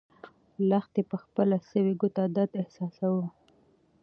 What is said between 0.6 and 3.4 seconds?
لښتې په خپله سوې ګوته درد احساساوه.